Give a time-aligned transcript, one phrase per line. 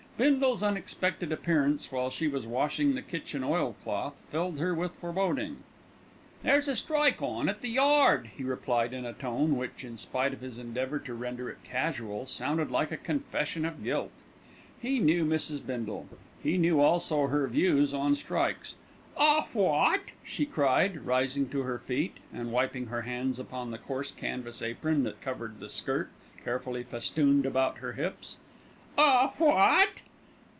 [0.17, 5.63] Bindle's unexpected appearance while she was washing the kitchen oilcloth filled her with foreboding.
[6.43, 10.31] "There's a strike on at the yard," he replied in a tone which, in spite
[10.31, 14.11] of his endeavour to render it casual, sounded like a confession of guilt.
[14.79, 15.65] He knew Mrs.
[15.65, 16.05] Bindle;
[16.43, 18.75] he knew also her views on strikes.
[19.17, 24.11] "A what?" she cried, rising to her feet and wiping her hands upon the coarse
[24.11, 26.11] canvas apron that covered the skirt
[26.43, 28.37] carefully festooned about her hips.
[28.99, 29.89] "A what?"